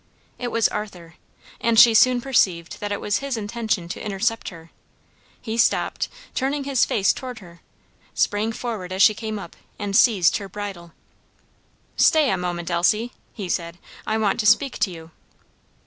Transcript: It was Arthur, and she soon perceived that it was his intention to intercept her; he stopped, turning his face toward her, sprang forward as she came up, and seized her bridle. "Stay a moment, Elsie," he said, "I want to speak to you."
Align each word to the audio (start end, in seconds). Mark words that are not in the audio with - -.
It 0.39 0.47
was 0.47 0.67
Arthur, 0.67 1.13
and 1.59 1.79
she 1.79 1.93
soon 1.93 2.21
perceived 2.21 2.79
that 2.79 2.91
it 2.91 2.99
was 2.99 3.17
his 3.19 3.37
intention 3.37 3.87
to 3.89 4.03
intercept 4.03 4.49
her; 4.49 4.71
he 5.39 5.59
stopped, 5.59 6.09
turning 6.33 6.63
his 6.63 6.85
face 6.85 7.13
toward 7.13 7.37
her, 7.37 7.61
sprang 8.15 8.51
forward 8.51 8.91
as 8.91 9.03
she 9.03 9.13
came 9.13 9.37
up, 9.37 9.55
and 9.77 9.95
seized 9.95 10.37
her 10.37 10.49
bridle. 10.49 10.93
"Stay 11.97 12.31
a 12.31 12.35
moment, 12.35 12.71
Elsie," 12.71 13.13
he 13.35 13.47
said, 13.47 13.77
"I 14.07 14.17
want 14.17 14.39
to 14.39 14.47
speak 14.47 14.79
to 14.79 14.89
you." 14.89 15.11